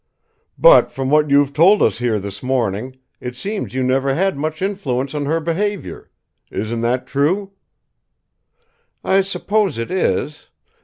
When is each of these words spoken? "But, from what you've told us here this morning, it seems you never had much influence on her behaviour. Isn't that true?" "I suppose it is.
"But, 0.57 0.91
from 0.91 1.11
what 1.11 1.29
you've 1.29 1.53
told 1.53 1.83
us 1.83 1.99
here 1.99 2.17
this 2.17 2.41
morning, 2.41 2.97
it 3.19 3.35
seems 3.35 3.75
you 3.75 3.83
never 3.83 4.15
had 4.15 4.35
much 4.35 4.63
influence 4.63 5.13
on 5.13 5.27
her 5.27 5.39
behaviour. 5.39 6.09
Isn't 6.49 6.81
that 6.81 7.05
true?" 7.05 7.51
"I 9.03 9.21
suppose 9.21 9.77
it 9.77 9.91
is. 9.91 10.47